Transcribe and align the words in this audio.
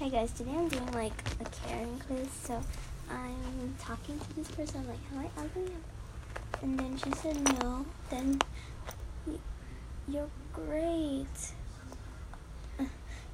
Hi 0.00 0.08
guys, 0.08 0.32
today 0.32 0.50
I'm 0.50 0.68
doing 0.68 0.90
like 0.90 1.12
a 1.40 1.44
Karen 1.44 2.00
quiz. 2.04 2.28
So 2.28 2.60
I'm 3.08 3.76
talking 3.78 4.18
to 4.18 4.34
this 4.34 4.50
person 4.50 4.84
like, 4.88 4.98
"Am 5.12 5.20
I 5.20 5.40
ugly?" 5.40 5.70
And 6.62 6.76
then 6.76 6.96
she 6.96 7.12
said 7.12 7.40
no. 7.60 7.86
Then 8.10 8.40
you're 10.08 10.30
great. 10.52 11.52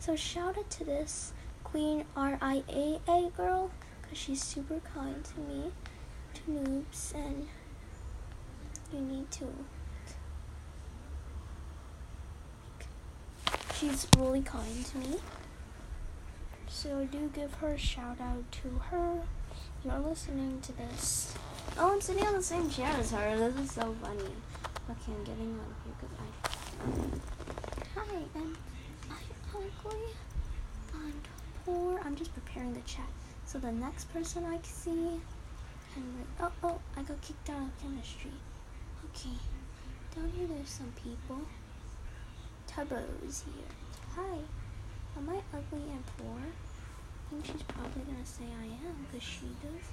So 0.01 0.15
shout 0.15 0.59
out 0.59 0.69
to 0.69 0.85
this 0.85 1.33
Queen 1.65 2.05
R 2.15 2.37
I 2.43 2.63
A 2.69 3.01
A 3.09 3.31
girl 3.31 3.71
because 4.03 4.19
she's 4.19 4.45
super 4.45 4.81
kind 4.81 5.25
to 5.25 5.41
me, 5.41 5.73
to 6.35 6.41
noobs, 6.43 7.15
and 7.15 7.49
you 8.93 9.01
need 9.01 9.31
to. 9.31 9.47
She's 13.75 14.07
really 14.19 14.43
kind 14.43 14.85
to 14.85 14.99
me. 14.99 15.17
So 16.73 17.05
do 17.11 17.29
give 17.35 17.53
her 17.55 17.71
a 17.71 17.79
shout 17.79 18.21
out 18.21 18.45
to 18.53 18.69
her. 18.91 19.23
You're 19.85 19.99
listening 19.99 20.61
to 20.63 20.73
this. 20.73 21.35
Oh, 21.77 21.93
I'm 21.93 22.01
sitting 22.01 22.25
on 22.25 22.35
the 22.35 22.43
same 22.43 22.71
chair 22.71 22.93
as 22.97 23.11
her. 23.11 23.37
This 23.37 23.65
is 23.65 23.73
so 23.73 23.95
funny. 24.01 24.31
Okay, 24.89 25.13
I'm 25.13 25.25
getting 25.25 25.59
out 25.59 25.67
of 25.67 25.77
here 25.85 25.95
because 26.01 26.17
I. 26.21 28.01
Hi, 28.01 28.23
am 28.37 28.57
I 29.11 29.17
ugly 29.53 30.01
and 30.95 31.29
poor? 31.67 32.01
I'm 32.05 32.15
just 32.15 32.33
preparing 32.35 32.73
the 32.73 32.81
chat. 32.83 33.11
So 33.47 33.59
the 33.59 33.73
next 33.73 34.05
person 34.13 34.45
I 34.47 34.59
see. 34.63 35.21
Henry. 35.93 36.25
Oh, 36.41 36.53
oh, 36.63 36.81
I 36.97 37.03
got 37.03 37.21
kicked 37.21 37.51
out 37.51 37.63
of 37.63 37.83
chemistry. 37.83 38.31
Okay. 39.07 39.37
Down 40.15 40.31
here 40.37 40.47
there's 40.47 40.71
some 40.71 40.93
people. 41.03 41.41
Tubbo's 42.69 43.43
here. 43.45 43.67
Hi. 44.15 44.39
Am 45.17 45.29
I 45.29 45.43
ugly 45.53 45.91
and 45.91 46.05
poor? 46.17 46.41
I 47.31 47.33
think 47.33 47.47
she's 47.47 47.63
probably 47.63 48.03
gonna 48.03 48.27
say 48.27 48.45
I 48.61 48.65
am, 48.65 49.07
because 49.07 49.23
she 49.23 49.47
does. 49.63 49.87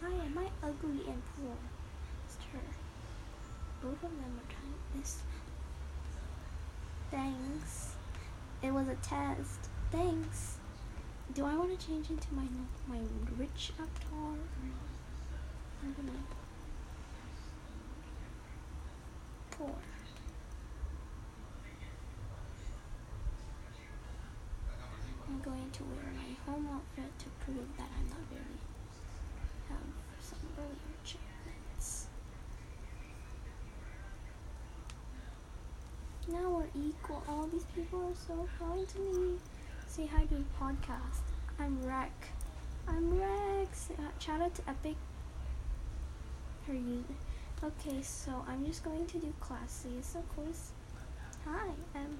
Hi, 0.00 0.12
am 0.12 0.38
I 0.38 0.46
ugly 0.64 1.02
and 1.10 1.22
poor? 1.34 1.56
It's 2.24 2.36
her. 2.52 2.60
Both 3.82 3.94
of 3.94 4.10
them 4.10 4.38
are 4.38 4.52
trying 4.52 5.00
this. 5.00 5.22
Thanks. 7.10 7.96
It 8.62 8.72
was 8.72 8.86
a 8.88 8.94
test. 8.96 9.68
Thanks. 9.90 10.58
Do 11.34 11.44
I 11.46 11.56
want 11.56 11.78
to 11.78 11.86
change 11.86 12.10
into 12.10 12.32
my 12.32 12.44
my 12.86 13.00
rich 13.36 13.72
avatar? 13.78 14.38
I'm 15.82 15.94
gonna 15.94 16.18
poor. 19.50 19.74
I'm 25.28 25.40
going 25.68 25.72
to 25.72 25.84
wear 25.84 26.12
my 26.14 26.52
home 26.52 26.68
outfit 26.72 27.18
to 27.18 27.26
prove 27.44 27.76
that 27.76 27.88
I'm 27.98 28.08
not 28.08 28.18
very 28.30 28.42
have 29.68 29.78
some 30.22 30.38
rich 30.56 31.16
outfits. 31.46 32.06
Now 36.28 36.48
we're 36.48 36.88
equal. 36.88 37.22
All 37.28 37.48
these 37.52 37.64
people 37.74 38.00
are 38.00 38.14
so 38.14 38.48
kind 38.58 38.88
to 38.88 38.98
me. 38.98 39.38
Say 39.86 40.06
hi 40.06 40.24
to 40.24 40.34
the 40.34 40.44
podcast. 40.58 41.20
I'm 41.58 41.82
Rex. 41.84 42.12
I'm 42.86 43.18
Rex. 43.18 43.90
Uh, 43.98 44.02
shout 44.18 44.40
out 44.40 44.54
to 44.54 44.62
Epic. 44.68 44.96
Her 46.66 46.74
user. 46.74 47.14
Okay, 47.62 48.00
so 48.02 48.44
I'm 48.48 48.64
just 48.64 48.84
going 48.84 49.06
to 49.06 49.18
do 49.18 49.34
classes, 49.40 50.14
of 50.14 50.26
course. 50.34 50.70
Hi, 51.44 51.68
um, 51.94 52.18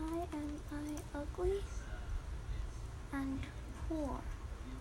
Hi, 0.00 0.26
am 0.32 0.60
I 0.72 1.18
ugly 1.18 1.60
and 3.12 3.40
poor? 3.88 4.20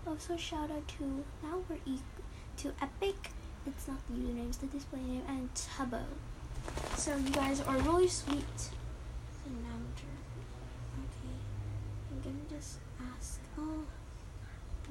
Also, 0.07 0.37
shout 0.37 0.71
out 0.71 0.87
to 0.87 1.03
now 1.43 1.61
we're 1.69 1.75
equal 1.85 2.23
to 2.57 2.73
Epic. 2.81 3.31
It's 3.67 3.88
not 3.88 3.97
the 4.07 4.13
username, 4.13 4.47
it's 4.47 4.57
the 4.57 4.67
display 4.67 5.01
name, 5.01 5.23
and 5.27 5.50
Tubbo. 5.53 6.03
So 6.95 7.16
you 7.17 7.29
guys 7.29 7.61
are 7.61 7.77
really 7.79 8.07
sweet. 8.07 8.57
So 8.57 9.50
now. 9.63 9.77
Okay, 11.03 11.35
I'm 12.11 12.21
gonna 12.21 12.45
just 12.50 12.79
ask. 13.16 13.39
Oh, 13.57 13.83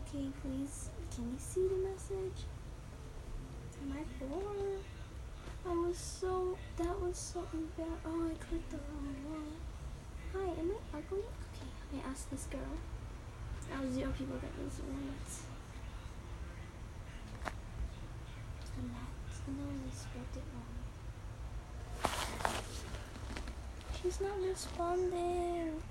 okay, 0.01 0.27
please. 0.43 0.91
Can 1.15 1.25
you 1.33 1.39
see 1.39 1.67
the 1.67 1.89
message? 1.89 2.45
Am 3.83 3.93
I 3.93 4.03
poor? 4.19 4.43
I 5.67 5.75
was 5.87 5.97
so. 5.97 6.57
That 6.77 7.01
was 7.01 7.17
so 7.17 7.41
bad. 7.77 7.87
Oh, 8.05 8.27
I 8.31 8.35
clicked 8.45 8.71
the 8.71 8.77
wrong 8.77 9.15
one. 9.29 9.70
Hi, 10.33 10.49
am 10.61 10.71
I 10.71 10.99
ugly? 10.99 11.19
Okay, 11.19 11.71
I 11.93 12.11
asked 12.11 12.31
this 12.31 12.47
girl. 12.47 12.61
Now 13.69 13.83
zero 13.91 14.13
people 14.17 14.37
get 14.37 14.57
those 14.57 14.79
words. 14.79 15.43
And 18.79 18.91
that's 18.95 19.41
and 19.49 19.59
then 19.59 19.91
spelled 19.93 20.37
it 20.37 20.45
wrong. 20.55 20.81
She's 24.01 24.21
not 24.21 24.41
responding. 24.41 25.83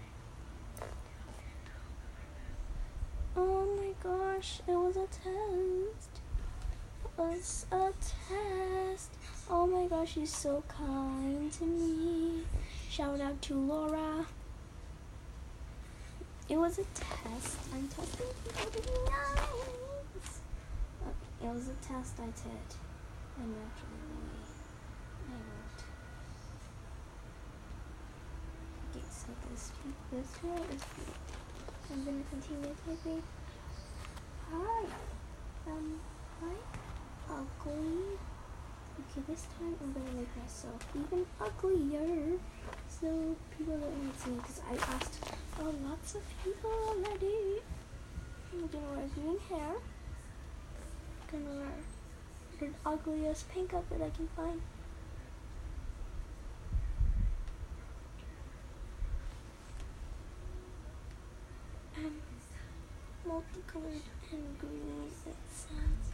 Oh 3.35 3.65
my 3.75 3.91
gosh, 4.01 4.61
it 4.67 4.71
was 4.71 4.95
a 4.95 5.07
test. 5.07 6.21
It 7.03 7.11
was 7.17 7.65
a 7.71 7.91
test. 8.01 9.11
Oh 9.49 9.67
my 9.67 9.85
gosh, 9.87 10.13
she's 10.13 10.33
so 10.33 10.63
kind 10.69 11.51
to 11.51 11.65
me. 11.65 12.43
Shout 12.89 13.21
out 13.21 13.39
to 13.43 13.53
Laura. 13.53 14.25
It 16.49 16.57
was 16.57 16.79
a 16.79 16.83
test. 16.95 17.57
I'm 17.71 17.87
testing 17.87 18.25
people 18.43 19.05
nice. 19.05 20.41
Uh, 21.05 21.45
it 21.45 21.53
was 21.53 21.67
a 21.67 21.75
test 21.85 22.15
I 22.17 22.25
did. 22.25 22.67
I'm 23.37 23.53
actually 23.61 24.01
really. 24.09 24.41
I 25.29 25.37
wrote. 25.37 25.83
Okay, 28.89 29.05
so 29.11 29.27
this 29.51 29.71
this 30.11 30.25
is. 30.25 30.81
I'm 31.93 32.03
gonna 32.03 32.23
continue 32.31 32.75
typing. 32.87 33.23
Hi. 34.51 34.85
Um. 35.67 35.99
Hi. 36.41 36.55
Ugly. 37.29 38.17
Okay, 38.99 39.21
this 39.29 39.47
time 39.57 39.75
I'm 39.81 39.93
gonna 39.93 40.11
make 40.11 40.35
myself 40.35 40.85
even 40.93 41.25
uglier 41.39 42.37
so 42.89 43.35
people 43.57 43.77
don't 43.77 44.19
see 44.19 44.31
me 44.31 44.37
because 44.37 44.61
I 44.69 44.75
asked 44.93 45.23
oh, 45.61 45.73
lots 45.87 46.15
of 46.15 46.21
people 46.43 46.69
already. 46.69 47.61
I'm 48.51 48.67
gonna 48.67 48.91
wear 48.93 49.07
green 49.15 49.39
hair. 49.49 49.75
gonna 51.31 51.45
wear 51.45 51.71
the 52.59 52.69
ugliest 52.85 53.49
pink 53.49 53.73
outfit 53.73 54.01
I 54.01 54.09
can 54.09 54.27
find. 54.35 54.61
Um, 61.97 62.15
multicolored 63.25 64.07
and 64.31 64.59
green 64.59 65.09
says. 65.23 66.08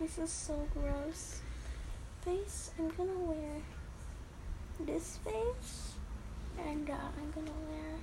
This 0.00 0.18
is 0.18 0.30
so 0.30 0.66
gross. 0.74 1.40
Face, 2.24 2.70
I'm 2.78 2.88
gonna 2.90 3.18
wear 3.18 3.60
this 4.80 5.18
face, 5.18 5.92
and 6.58 6.88
uh, 6.90 6.94
I'm 6.94 7.30
gonna 7.32 7.56
wear. 7.70 7.94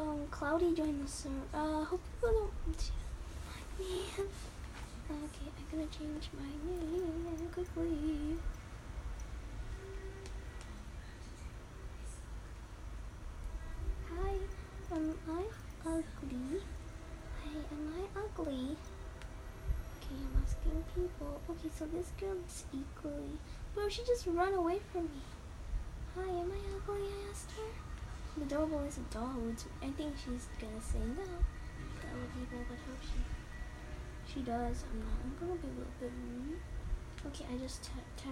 Um, 0.00 0.26
Cloudy 0.30 0.74
joined 0.74 1.04
the 1.04 1.10
server. 1.10 1.34
Uh, 1.54 1.84
hope 1.84 2.00
people 2.20 2.32
don't 2.32 2.76
like 3.48 3.78
me. 3.78 4.00
okay, 4.18 5.48
I'm 5.56 5.66
gonna 5.70 5.86
change 5.98 6.28
my 6.36 6.50
name 6.70 7.48
quickly. 7.52 8.36
Hi, 14.10 14.34
am 14.92 15.14
I 15.28 15.42
ugly? 15.86 16.60
Hi, 17.44 17.50
am 17.72 17.94
I 17.96 18.20
ugly? 18.20 18.76
Okay, 19.96 20.16
I'm 20.16 20.42
asking 20.42 20.84
people. 20.94 21.40
Okay, 21.50 21.67
so 21.78 21.86
this 21.86 22.10
girl 22.18 22.34
is 22.44 22.64
equally. 22.72 23.38
Bro, 23.72 23.88
she 23.88 24.02
just 24.04 24.26
run 24.26 24.52
away 24.52 24.80
from 24.90 25.04
me. 25.04 25.22
Hi, 26.16 26.28
am 26.28 26.50
I 26.50 26.58
ugly? 26.74 27.06
I 27.06 27.30
asked 27.30 27.52
her. 27.52 27.70
The 28.36 28.46
doorbell 28.46 28.80
is 28.80 28.98
a 28.98 29.14
dog. 29.14 29.54
I 29.80 29.90
think 29.90 30.14
she's 30.16 30.48
gonna 30.60 30.82
say 30.82 30.98
no 30.98 31.22
to 31.22 32.06
other 32.10 32.28
people, 32.34 32.58
but 32.68 32.78
hope 32.78 33.02
she 33.02 33.20
she 34.32 34.40
does. 34.40 34.82
I'm 34.90 34.98
not. 34.98 35.18
I'm 35.22 35.36
gonna 35.38 35.60
be 35.60 35.68
a 35.68 35.70
little 35.70 35.92
bit 36.00 36.10
rude. 36.26 36.58
Okay, 37.28 37.46
I 37.52 37.56
just 37.58 37.84
t- 37.84 37.90
t- 38.16 38.28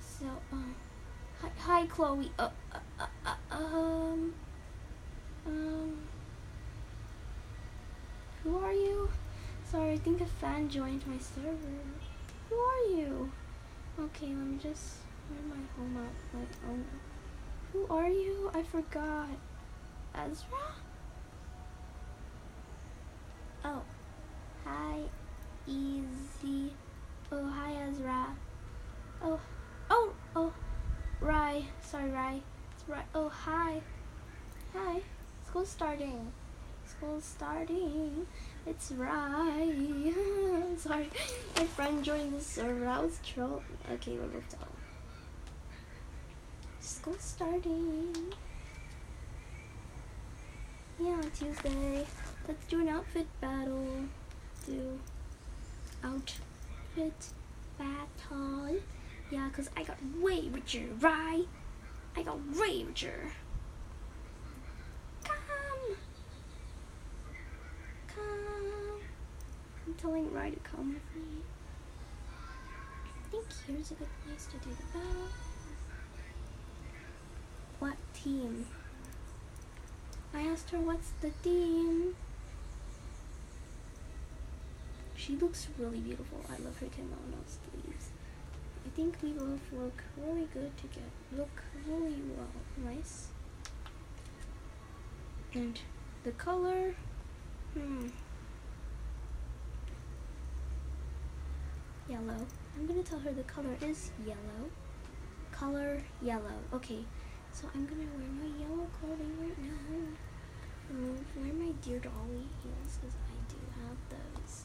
So, 0.00 0.26
um, 0.52 0.74
hi, 1.40 1.50
hi, 1.58 1.86
Chloe. 1.86 2.30
Uh, 2.38 2.50
uh, 2.72 2.78
uh, 3.00 3.06
uh, 3.26 3.56
um, 3.56 4.34
um, 5.46 5.98
who 8.44 8.58
are 8.58 8.72
you? 8.72 9.10
Sorry, 9.64 9.92
I 9.92 9.98
think 9.98 10.20
a 10.20 10.26
fan 10.26 10.68
joined 10.68 11.04
my 11.08 11.18
server. 11.18 11.99
Who 12.50 12.56
are 12.56 12.98
you? 12.98 13.32
Okay, 13.98 14.26
let 14.26 14.46
me 14.46 14.58
just 14.62 14.96
Where's 15.30 15.46
my 15.46 15.56
home 15.76 15.96
out? 15.96 16.12
My 16.34 16.68
own. 16.68 16.84
Who 17.72 17.86
are 17.88 18.08
you? 18.08 18.50
I 18.52 18.62
forgot. 18.64 19.28
Ezra? 20.14 20.74
Oh. 23.64 23.82
Hi, 24.64 24.98
Easy. 25.66 26.72
Oh, 27.30 27.46
hi, 27.46 27.74
Ezra. 27.88 28.26
Oh, 29.22 29.38
oh, 29.88 30.12
oh, 30.34 30.52
Rye. 31.20 31.62
Sorry, 31.80 32.10
Rye. 32.10 32.40
It's 32.72 32.88
Rye. 32.88 33.04
Oh, 33.14 33.28
hi. 33.28 33.80
Hi. 34.74 35.00
School's 35.46 35.68
starting. 35.68 36.32
School's 36.86 37.24
starting. 37.24 38.26
It's 38.70 38.92
Rye. 38.92 40.14
Sorry. 40.76 41.10
My 41.56 41.64
friend 41.64 42.04
joined 42.04 42.32
the 42.32 42.40
server. 42.40 42.86
I 42.86 43.00
was 43.00 43.18
troll. 43.26 43.62
Okay, 43.92 44.12
we're 44.12 44.28
both 44.28 44.54
out. 44.60 44.68
School's 46.78 47.20
starting. 47.20 48.14
Yeah, 51.00 51.20
Tuesday. 51.36 52.06
Let's 52.46 52.64
do 52.66 52.80
an 52.80 52.88
outfit 52.88 53.26
battle. 53.40 54.04
Do 54.66 54.98
outfit 56.04 57.32
battle. 57.76 58.76
Yeah, 59.30 59.48
because 59.48 59.68
I 59.76 59.82
got 59.82 59.96
way 60.20 60.48
richer, 60.48 60.84
right? 61.00 61.46
I 62.16 62.22
got 62.22 62.38
way 62.56 62.84
richer. 62.84 63.32
Come. 65.24 65.96
Come. 68.08 69.00
I'm 69.90 69.96
telling 69.96 70.32
Rai 70.32 70.52
to 70.52 70.60
come 70.60 70.94
with 70.94 71.16
me. 71.16 71.42
I 72.32 73.30
think 73.32 73.44
here's 73.66 73.90
a 73.90 73.94
good 73.94 74.06
place 74.24 74.46
to 74.46 74.56
do 74.58 74.70
the 74.70 74.96
battle. 74.96 75.26
What 77.80 77.96
team? 78.14 78.66
I 80.32 80.42
asked 80.42 80.70
her 80.70 80.78
what's 80.78 81.10
the 81.20 81.30
team. 81.42 82.14
She 85.16 85.34
looks 85.34 85.66
really 85.76 85.98
beautiful. 85.98 86.38
I 86.48 86.62
love 86.62 86.78
her 86.78 86.86
kimono 86.86 87.42
sleeves. 87.46 88.10
I 88.86 88.90
think 88.90 89.16
we 89.24 89.30
both 89.30 89.72
look 89.72 90.04
really 90.16 90.46
good 90.54 90.70
together. 90.76 91.10
Look 91.36 91.64
really 91.88 92.22
well. 92.36 92.94
Nice. 92.94 93.26
And 95.52 95.80
the 96.22 96.30
color, 96.30 96.94
hmm. 97.74 98.06
Yellow. 102.10 102.44
I'm 102.76 102.86
gonna 102.86 103.04
tell 103.04 103.20
her 103.20 103.30
the 103.32 103.44
color 103.44 103.76
is 103.80 104.10
yellow. 104.26 104.66
Color 105.52 106.02
yellow. 106.20 106.58
Okay, 106.74 107.04
so 107.52 107.68
I'm 107.72 107.86
gonna 107.86 108.08
wear 108.18 108.26
my 108.34 108.58
yellow 108.58 108.88
clothing 108.98 109.32
right 109.40 109.58
now. 109.62 110.18
I'm 110.90 111.14
wear 111.36 111.54
my 111.54 111.72
Dear 111.82 112.00
Dolly 112.00 112.48
heels 112.64 112.98
because 113.00 113.14
I 113.14 113.36
do 113.48 113.58
have 113.78 113.96
those. 114.10 114.64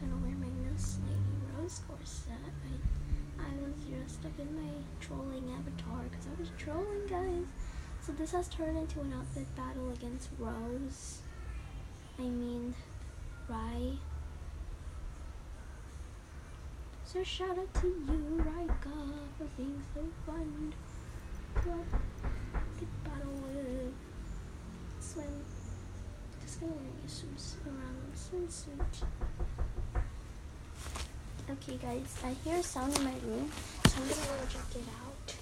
gonna 0.00 0.16
wear 0.22 0.36
my 0.36 0.70
Miss 0.72 0.98
Lady 1.06 1.60
Rose 1.60 1.82
corset. 1.86 2.32
I, 2.64 3.44
I 3.44 3.52
was 3.62 3.74
dressed 3.84 4.24
up 4.24 4.40
in 4.40 4.54
my 4.56 4.72
trolling 5.00 5.52
avatar 5.52 6.04
because 6.10 6.26
I 6.26 6.40
was 6.40 6.50
trolling, 6.56 7.06
guys. 7.08 7.46
So 8.00 8.12
this 8.12 8.32
has 8.32 8.48
turned 8.48 8.78
into 8.78 9.00
an 9.00 9.12
outfit 9.12 9.54
battle 9.54 9.90
against 9.90 10.30
Rose. 10.38 11.18
I 12.18 12.22
mean, 12.22 12.74
Rai. 13.48 13.98
So 17.06 17.22
shout 17.22 17.50
out 17.58 17.72
to 17.74 17.86
you, 17.86 18.42
Raika, 18.44 19.12
for 19.38 19.44
being 19.56 19.80
so 19.94 20.00
fun. 20.26 20.72
Well, 21.64 21.84
good 22.78 22.88
battle 23.04 23.32
with 23.42 23.94
swim. 25.00 25.44
Just 26.42 26.60
gonna 26.60 26.72
wear 26.72 26.86
a 27.04 27.08
swimsuit 27.08 27.66
around 27.66 28.12
swimsuit. 28.16 29.04
Okay, 31.50 31.76
guys, 31.76 32.16
I 32.24 32.34
hear 32.42 32.56
a 32.56 32.62
sound 32.62 32.96
in 32.98 33.04
my 33.04 33.12
room, 33.26 33.50
so 33.86 34.00
I'm 34.00 34.08
gonna 34.08 34.20
go 34.40 34.46
check 34.48 34.74
it 34.74 34.88
out. 35.00 35.34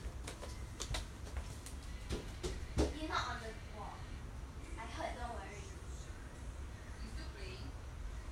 You're 3.00 3.09
not 3.09 3.25
on 3.31 3.37
the 3.41 3.50
wall. 3.79 3.97
I 4.76 4.85
heard, 4.99 5.14
don't 5.17 5.35
worry. 5.38 5.62
You 5.62 7.09
still 7.14 7.31
playing? 7.38 7.64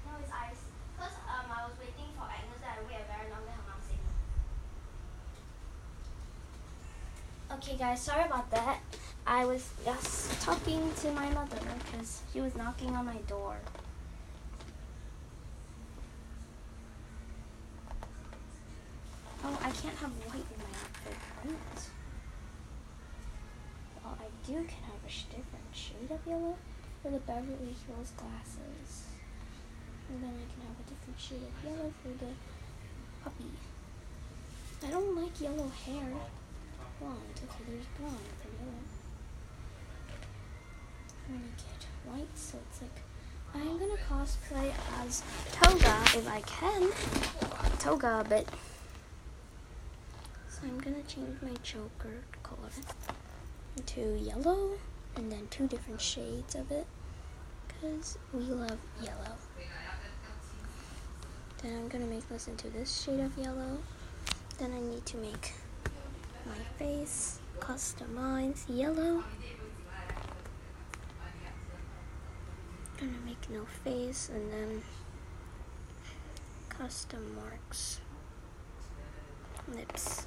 No, 0.05 0.11
it's 0.21 0.33
ice. 0.35 0.63
Cause 0.99 1.15
um, 1.31 1.47
I 1.49 1.65
was 1.65 1.79
waiting 1.79 2.11
for 2.19 2.27
Agnes 2.27 2.59
and 2.61 2.75
I 2.75 2.83
wait 2.85 3.01
a 3.01 3.07
very 3.07 3.31
long 3.31 3.47
time. 3.47 3.65
I'm 3.71 3.81
saying. 3.87 4.07
Okay, 7.63 7.77
guys, 7.77 8.01
sorry 8.01 8.25
about 8.25 8.51
that. 8.53 8.79
I 9.27 9.45
was 9.45 9.69
just 9.85 10.41
talking 10.41 10.81
to 11.03 11.13
my 11.13 11.29
mother 11.29 11.59
because 11.85 12.23
she 12.33 12.41
was 12.41 12.57
knocking 12.57 12.97
on 12.97 13.05
my 13.05 13.19
door. 13.29 13.55
Oh, 19.45 19.59
I 19.61 19.71
can't 19.73 19.95
have 19.97 20.11
white 20.25 20.37
in 20.37 20.57
my 20.57 20.73
outfit. 20.81 21.19
Well, 24.03 24.17
I 24.19 24.47
do 24.47 24.55
can 24.55 24.83
have 24.89 25.05
a 25.05 25.13
different 25.29 25.71
shade 25.75 26.11
of 26.11 26.27
yellow 26.27 26.57
for 27.03 27.11
the 27.11 27.19
Beverly 27.19 27.77
Hills 27.87 28.13
glasses. 28.17 29.05
And 30.09 30.23
then 30.23 30.31
I 30.31 30.47
can 30.49 30.63
have 30.67 30.81
a 30.81 30.89
different 30.89 31.21
shade 31.21 31.43
of 31.45 31.53
yellow 31.63 31.93
for 32.03 32.09
the 32.25 32.33
puppy. 33.23 33.53
I 34.83 34.91
don't 34.91 35.15
like 35.15 35.39
yellow 35.39 35.71
hair. 35.85 36.40
Blonde. 37.01 37.41
Okay, 37.43 37.65
there's 37.69 37.87
blonde 37.99 38.33
for 38.41 38.49
yellow. 38.63 38.85
I'm 41.29 41.35
gonna 41.35 41.49
get 41.57 41.87
white, 42.07 42.39
so 42.39 42.59
it's 42.71 42.83
like 42.83 43.03
I'm 43.55 43.79
gonna 43.79 44.01
cosplay 44.09 44.73
as 45.03 45.23
Toga 45.53 45.97
if 46.17 46.29
I 46.29 46.41
can. 46.43 46.91
Toga, 47.79 48.25
but 48.29 48.47
so 50.49 50.61
I'm 50.65 50.79
gonna 50.79 51.03
change 51.09 51.41
my 51.43 51.55
choker 51.63 52.23
color 52.43 52.71
to 53.87 54.19
yellow 54.19 54.73
and 55.17 55.33
then 55.33 55.49
two 55.51 55.67
different 55.67 56.01
shades 56.01 56.55
of 56.55 56.71
it 56.71 56.87
because 57.69 58.19
we 58.33 58.41
love 58.45 58.79
yellow. 59.03 59.37
Then 61.63 61.77
I'm 61.77 61.89
gonna 61.89 62.07
make 62.07 62.29
this 62.29 62.49
into 62.49 62.69
this 62.69 63.03
shade 63.03 63.21
of 63.21 63.37
yellow. 63.37 63.79
Then 64.59 64.73
I 64.73 64.81
need 64.81 65.07
to 65.07 65.17
make 65.17 65.55
my 66.47 66.63
face 66.79 67.41
customize 67.61 68.65
yellow. 68.69 69.23
Gonna 72.99 73.13
make 73.25 73.49
no 73.51 73.65
face 73.85 74.31
and 74.35 74.53
then 74.53 74.83
custom 76.69 77.35
marks. 77.35 78.01
Lips. 79.75 80.27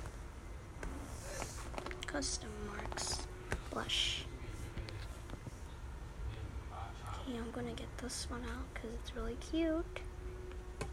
Custom 2.05 2.49
marks. 2.67 3.27
Blush. 3.71 4.25
Okay 6.71 7.37
i'm 7.37 7.51
gonna 7.51 7.73
get 7.73 7.97
this 7.97 8.27
one 8.29 8.43
out 8.43 8.65
because 8.73 8.91
it's 8.93 9.15
really 9.15 9.37
cute. 9.51 9.99
I 10.81 10.85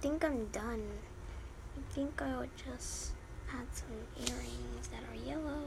think 0.00 0.24
i'm 0.24 0.46
done. 0.46 0.82
I 1.76 1.94
think 1.94 2.22
i 2.22 2.36
would 2.36 2.50
just 2.56 3.13
had 3.56 3.66
some 3.72 3.88
earrings 4.16 4.88
that 4.88 5.02
are 5.10 5.28
yellow. 5.28 5.62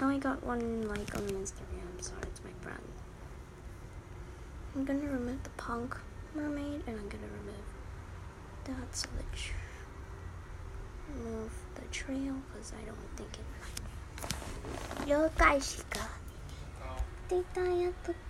Oh, 0.00 0.08
I 0.08 0.18
got 0.18 0.42
one 0.44 0.88
like 0.88 1.14
on 1.16 1.22
Instagram, 1.22 2.00
so 2.00 2.12
it's 2.22 2.40
my 2.44 2.52
friend. 2.62 2.82
I'm 4.74 4.84
gonna 4.84 5.10
remove 5.10 5.42
the 5.42 5.50
punk 5.50 5.96
mermaid, 6.34 6.82
and 6.86 6.96
I'm 6.98 7.08
gonna 7.08 7.32
remove 7.40 7.66
that 8.64 8.96
so 8.96 9.08
the 9.16 9.24
remove 11.14 11.52
the 11.74 11.82
trail 11.90 12.36
because 12.52 12.72
I 12.80 12.84
don't 12.86 13.16
think 13.16 13.38
it. 13.38 15.08
Yo, 15.08 15.30
guys, 15.36 15.84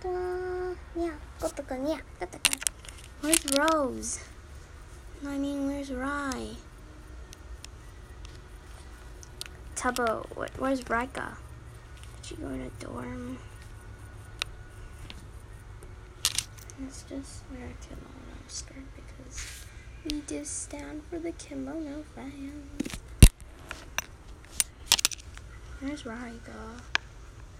oh. 0.05 0.75
Yeah, 0.95 1.11
got 1.39 1.55
the 1.55 1.63
gun. 1.63 1.87
Yeah, 1.87 1.99
got 2.19 2.31
the 2.31 2.39
gun. 2.39 2.59
Where's 3.21 3.45
Rose? 3.57 4.19
I 5.27 5.37
mean, 5.37 5.67
where's 5.67 5.91
Rye? 5.91 6.55
Tubbo, 9.75 10.25
where's 10.57 10.89
Rika? 10.89 11.37
Did 12.15 12.25
she 12.25 12.35
go 12.35 12.47
a 12.47 12.83
dorm? 12.83 13.37
Let's 16.81 17.03
just 17.03 17.43
wear 17.51 17.67
a 17.67 17.85
kimono 17.85 18.37
skirt 18.47 18.85
because 18.95 19.65
we 20.05 20.21
just 20.27 20.63
stand 20.63 21.01
for 21.09 21.19
the 21.19 21.31
kimono 21.33 22.03
fans. 22.15 22.99
Where's 25.81 26.03
Raika? 26.03 26.81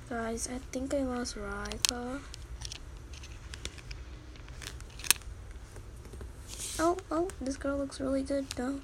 Guys, 0.10 0.50
I 0.54 0.60
think 0.72 0.94
I 0.94 1.04
lost 1.04 1.36
Raika. 1.38 2.20
Oh, 6.82 6.96
oh, 7.12 7.28
this 7.42 7.58
girl 7.58 7.78
looks 7.78 8.00
really 8.00 8.24
good 8.24 8.50
though. 8.52 8.80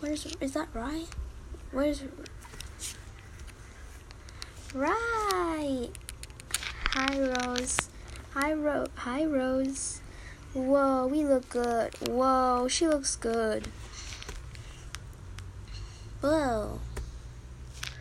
Where's 0.00 0.26
is 0.38 0.52
that 0.52 0.68
Rye? 0.74 1.04
Where's 1.70 2.02
Right. 4.74 5.88
Hi 6.90 7.18
Rose. 7.18 7.88
Hi 8.34 8.52
Rose. 8.52 8.88
Hi 8.96 9.24
Rose. 9.24 10.02
Whoa, 10.52 11.06
we 11.06 11.24
look 11.24 11.48
good. 11.48 11.94
Whoa, 12.06 12.68
she 12.68 12.86
looks 12.86 13.16
good. 13.16 13.66
Whoa. 16.20 16.80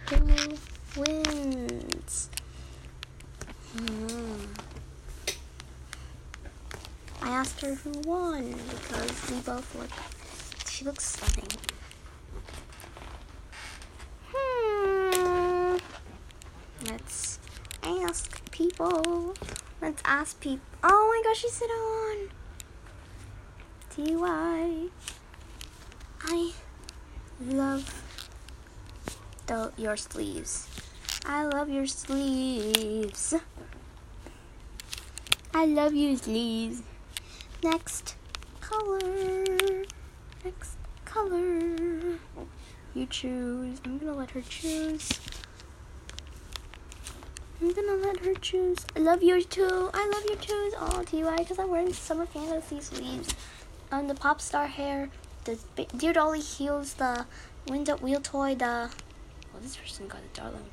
Who 0.10 0.58
wins? 0.98 2.30
Hmm. 3.78 4.46
I 7.21 7.21
asked 7.32 7.62
her 7.62 7.76
who 7.76 7.92
won 8.06 8.54
because 8.70 9.32
we 9.32 9.40
both 9.40 9.76
look. 9.76 9.90
She 10.70 10.84
looks 10.84 11.06
stunning. 11.06 11.48
Hmm. 14.34 15.78
Let's 16.90 17.40
ask 17.84 18.52
people. 18.52 19.34
Let's 19.82 20.02
ask 20.04 20.40
people. 20.42 20.66
Oh 20.84 21.08
my 21.10 21.30
gosh, 21.30 21.40
she 21.40 21.50
said 21.50 21.70
on. 21.70 22.30
TY. 23.92 24.90
I 26.24 26.52
love 27.46 28.04
the, 29.48 29.72
your 29.78 29.96
sleeves. 29.96 30.68
I 31.26 31.46
love 31.46 31.70
your 31.70 31.88
sleeves. 31.88 33.34
I 35.54 35.66
love 35.66 35.94
your 35.94 36.18
sleeves. 36.18 36.82
Next 37.64 38.16
color. 38.60 39.46
Next 40.44 40.78
color. 41.06 42.18
You 42.96 43.06
choose. 43.08 43.80
I'm 43.86 44.00
gonna 44.00 44.14
let 44.14 44.32
her 44.32 44.42
choose. 44.42 45.20
I'm 47.62 47.72
gonna 47.72 47.98
let 48.04 48.26
her 48.26 48.34
choose. 48.34 48.80
I 48.96 49.00
love 49.00 49.22
yours 49.22 49.46
too. 49.46 49.92
I 49.94 50.10
love 50.12 50.26
your 50.26 50.42
shoes. 50.42 50.74
Oh, 50.80 51.04
TY, 51.06 51.38
because 51.38 51.60
I'm 51.60 51.70
wearing 51.70 51.94
summer 51.94 52.26
fantasy 52.26 52.82
sleeves. 52.82 53.36
On 53.92 54.08
the 54.08 54.16
pop 54.16 54.42
star 54.42 54.66
hair, 54.66 55.12
the 55.44 55.60
Dear 55.96 56.14
Dolly 56.14 56.40
heels, 56.40 56.96
the 56.96 57.28
window 57.68 57.98
wheel 57.98 58.22
toy, 58.22 58.56
the. 58.56 58.90
Well, 59.54 59.62
this 59.62 59.76
person 59.76 60.08
got 60.08 60.22
a 60.22 60.36
darling. 60.36 60.70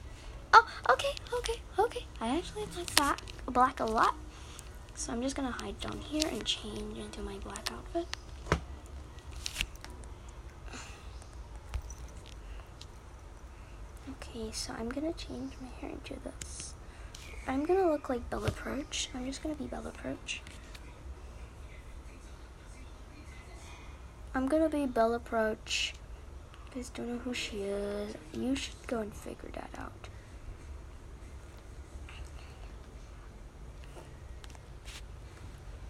Oh, 0.55 0.67
okay, 0.89 1.13
okay, 1.35 1.61
okay. 1.79 2.07
I 2.19 2.39
actually 2.39 2.65
like 2.75 2.95
that 2.97 3.21
black 3.47 3.81
a 3.81 3.85
lot. 3.85 4.15
So 4.99 5.13
I'm 5.13 5.23
just 5.23 5.37
gonna 5.37 5.53
hide 5.53 5.79
down 5.79 6.01
here 6.01 6.27
and 6.29 6.45
change 6.45 6.99
into 6.99 7.21
my 7.21 7.39
black 7.39 7.71
outfit. 7.71 8.09
Okay, 14.11 14.51
so 14.51 14.73
I'm 14.77 14.89
gonna 14.89 15.13
change 15.13 15.53
my 15.61 15.69
hair 15.81 15.91
into 15.91 16.17
this. 16.25 16.75
I'm 17.47 17.65
gonna 17.65 17.89
look 17.89 18.09
like 18.09 18.29
Bella 18.29 18.51
Poarch. 18.51 19.07
I'm 19.15 19.25
just 19.25 19.41
gonna 19.41 19.55
be 19.55 19.67
Bella 19.67 19.93
Poarch. 19.93 20.41
I'm 24.35 24.49
gonna 24.49 24.69
be 24.69 24.85
Bella 24.87 25.21
Poarch. 25.21 25.93
You 25.93 26.75
guys 26.75 26.91
don't 26.91 27.07
know 27.09 27.19
who 27.19 27.33
she 27.33 27.59
is. 27.59 28.17
You 28.33 28.57
should 28.57 28.85
go 28.89 28.99
and 28.99 29.15
figure 29.15 29.51
that 29.53 29.71
out. 29.79 30.09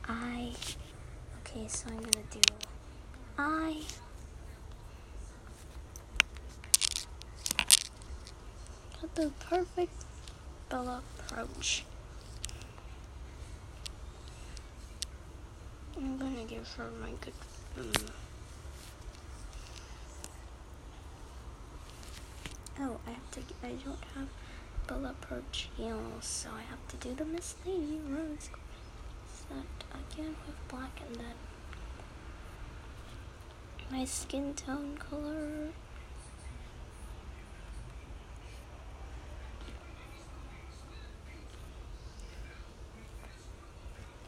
I. 0.09 0.53
Okay, 1.41 1.69
so 1.69 1.87
I'm 1.91 1.99
gonna 1.99 2.25
do. 2.31 2.41
I. 3.37 3.77
Got 9.01 9.15
the 9.15 9.31
perfect 9.39 9.93
Bella 10.71 11.03
Poarch. 11.29 11.83
I'm 15.97 16.17
gonna 16.17 16.45
give 16.45 16.67
her 16.75 16.91
my 17.03 17.11
good. 17.21 17.35
Um, 17.79 17.93
oh, 22.81 22.97
I 23.07 23.11
have 23.11 23.31
to. 23.33 23.41
I 23.63 23.73
don't 23.85 24.05
have 24.15 24.29
Bella 24.87 25.15
Poarch 25.21 25.67
heels, 25.77 26.25
so 26.25 26.49
I 26.57 26.63
have 26.63 26.89
to 26.89 26.97
do 26.97 27.15
the 27.15 27.25
Miss 27.25 27.55
Lady 27.67 28.01
Rose 29.51 29.65
set 29.79 30.19
again 30.19 30.37
with 30.47 30.69
black 30.69 31.01
and 31.07 31.17
then 31.17 31.35
my 33.91 34.05
skin 34.05 34.55
tone 34.55 34.97
color. 34.99 35.69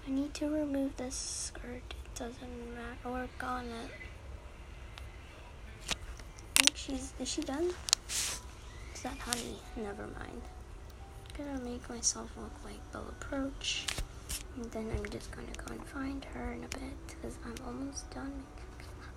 I 0.07 0.11
need 0.11 0.35
to 0.35 0.49
remove 0.49 0.97
this 0.97 1.15
skirt. 1.15 1.83
It 1.91 2.15
doesn't 2.15 2.75
matter. 2.75 3.13
Work 3.13 3.45
on 3.45 3.67
it. 3.67 3.91
I 5.89 6.63
think 6.63 6.77
she's. 6.77 7.13
Is 7.21 7.29
she 7.29 7.43
done? 7.43 7.71
Is 8.09 9.03
that 9.03 9.19
honey? 9.19 9.59
Never 9.77 10.03
mind. 10.03 10.43
I'm 11.39 11.47
gonna 11.47 11.61
make 11.61 11.89
myself 11.89 12.31
look 12.37 12.53
like 12.65 12.81
Bella 12.93 13.15
Poarch. 13.21 13.87
And 14.57 14.71
then 14.73 14.91
I'm 14.97 15.05
just 15.11 15.31
gonna 15.33 15.49
go 15.67 15.73
and 15.73 15.85
find 15.87 16.25
her 16.35 16.53
in 16.53 16.65
a 16.65 16.69
bit 16.69 16.97
because 17.09 17.39
I'm 17.45 17.55
almost 17.67 18.11
done. 18.11 18.43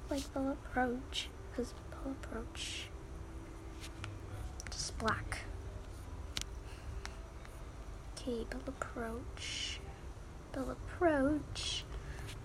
Like 0.10 0.32
Bella 0.34 0.56
Poarch. 0.74 1.28
Because 1.52 1.74
Bella 1.92 2.16
Poarch. 2.22 2.84
Just 4.70 4.98
black. 4.98 5.40
Okay, 8.18 8.46
Bella 8.50 8.74
Poarch. 8.80 9.78
Bella 10.52 10.76
Poarch. 11.00 11.84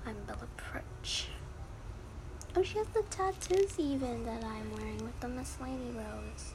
I'm 0.07 0.17
Bella 0.27 0.49
Poarch. 0.57 1.27
Oh, 2.57 2.63
she 2.63 2.79
has 2.79 2.89
the 2.89 3.03
tattoos 3.11 3.79
even 3.79 4.25
that 4.25 4.43
I'm 4.43 4.73
wearing 4.73 4.99
with 4.99 5.19
the 5.21 5.29
Miss 5.29 5.59
Lady 5.61 5.93
Rose. 5.95 6.55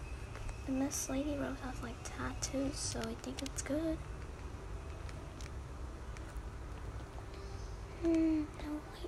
The 0.65 0.71
Miss 0.71 1.09
Lady 1.09 1.37
Rose 1.37 1.59
has 1.63 1.81
like 1.81 1.95
tattoos, 2.03 2.75
so 2.75 2.99
I 2.99 3.13
think 3.21 3.41
it's 3.41 3.61
good. 3.61 3.97
Hmm, 8.03 8.43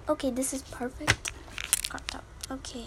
okay, 0.07 0.31
this 0.31 0.53
is 0.53 0.61
perfect. 0.63 1.31
Okay. 2.49 2.85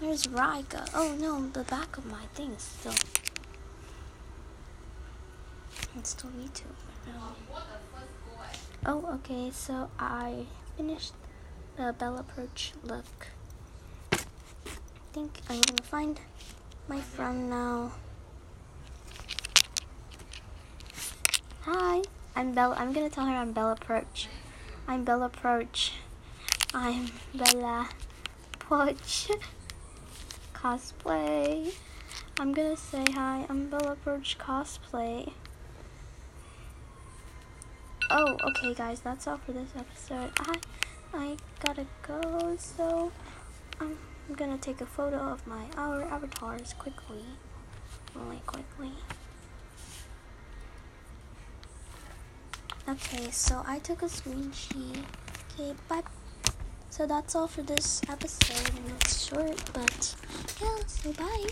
Where's 0.00 0.28
Rika? 0.28 0.84
Oh 0.94 1.16
no, 1.18 1.48
the 1.48 1.62
back 1.64 1.96
of 1.96 2.04
my 2.04 2.26
thing 2.34 2.50
is 2.50 2.62
still. 2.62 2.92
It's 5.96 6.10
still 6.10 6.30
YouTube. 6.30 6.76
Oh, 8.84 9.08
okay, 9.14 9.50
so 9.50 9.88
I 9.98 10.46
finished 10.76 11.14
the 11.76 11.94
Bella 11.98 12.24
Poarch 12.24 12.72
look. 12.84 13.28
I 14.12 14.18
think 15.12 15.38
I'm 15.48 15.60
gonna 15.60 15.82
find 15.84 16.20
my 16.88 17.00
friend 17.00 17.48
now. 17.48 17.92
Hi, 21.62 22.02
I'm 22.34 22.52
Bella. 22.52 22.74
I'm 22.76 22.92
gonna 22.92 23.08
tell 23.08 23.24
her 23.24 23.36
I'm 23.36 23.52
Bella 23.52 23.76
Poarch. 23.76 24.26
I'm 24.88 25.04
Bella 25.04 25.30
Poarch. 25.30 25.92
I'm 26.74 27.12
Bella 27.34 27.88
Poarch. 28.58 29.30
Cosplay. 30.54 31.72
I'm 32.38 32.52
gonna 32.52 32.76
say 32.76 33.04
hi. 33.12 33.46
I'm 33.48 33.70
Bella 33.70 33.96
Poarch 34.04 34.36
Cosplay. 34.36 35.32
Oh, 38.10 38.36
okay, 38.48 38.74
guys, 38.74 39.00
that's 39.00 39.26
all 39.26 39.38
for 39.38 39.52
this 39.52 39.70
episode. 39.78 40.30
I, 40.40 40.58
I 41.14 41.36
gotta 41.64 41.86
go, 42.02 42.56
so 42.58 43.12
I'm 43.80 43.96
gonna 44.36 44.58
take 44.58 44.80
a 44.80 44.86
photo 44.86 45.16
of 45.16 45.46
my 45.46 45.66
our 45.76 46.02
avatars 46.02 46.74
quickly, 46.74 47.24
really 48.14 48.42
quickly. 48.46 48.92
Okay, 52.88 53.30
so 53.30 53.62
I 53.66 53.78
took 53.78 54.02
a 54.02 54.06
screenshot. 54.06 55.04
Okay, 55.54 55.74
bye. 55.88 56.02
So 56.90 57.06
that's 57.06 57.34
all 57.36 57.46
for 57.46 57.62
this 57.62 58.02
episode, 58.08 58.70
and 58.76 58.96
it's 59.00 59.26
short, 59.28 59.70
but 59.72 60.14
yeah, 60.60 60.76
so 60.86 61.12
bye. 61.12 61.46